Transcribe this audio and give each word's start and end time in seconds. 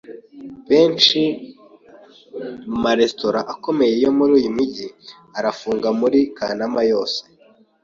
Benshi 0.69 1.21
mu 2.69 2.77
maresitora 2.83 3.39
akomeye 3.53 3.93
yo 4.03 4.11
muri 4.17 4.31
uyu 4.39 4.49
mujyi 4.55 4.87
arafunga 5.37 5.87
muri 5.99 6.19
Kanama 6.37 6.81
yose. 6.91 7.21